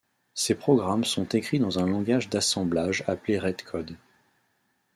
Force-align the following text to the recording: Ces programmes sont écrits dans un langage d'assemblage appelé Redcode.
Ces 0.33 0.55
programmes 0.55 1.03
sont 1.03 1.25
écrits 1.29 1.59
dans 1.59 1.77
un 1.77 1.85
langage 1.85 2.27
d'assemblage 2.27 3.03
appelé 3.05 3.37
Redcode. 3.37 3.95